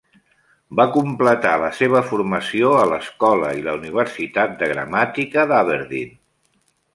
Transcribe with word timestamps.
Va 0.79 0.85
completar 0.93 1.51
la 1.63 1.67
seva 1.79 2.01
formació 2.11 2.71
a 2.77 2.87
l"escola 2.87 3.51
i 3.59 3.61
la 3.69 3.77
universitat 3.81 4.57
de 4.63 4.71
gramàtica 4.73 5.47
d"Aberdeen. 5.53 6.19